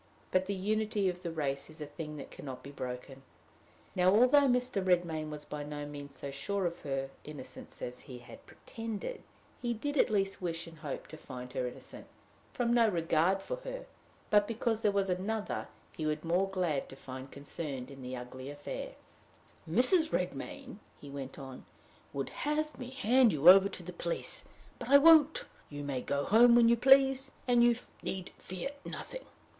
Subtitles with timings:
[0.31, 3.21] But the unity of the race is a thing that can not be broken.
[3.95, 4.83] Now, although Mr.
[4.83, 9.21] Redmain was by no means so sure of her innocence as he had pretended,
[9.61, 12.07] he did at least wish and hope to find her innocent
[12.51, 13.85] from no regard for her,
[14.31, 18.15] but because there was another he would be more glad to find concerned in the
[18.15, 18.93] ugly affair.
[19.69, 20.11] "Mrs.
[20.11, 21.63] Redmain," he went on,
[22.11, 24.45] "would have me hand you over to the police;
[24.79, 25.45] but I won't.
[25.69, 29.25] You may go home when you please, and you need fear nothing."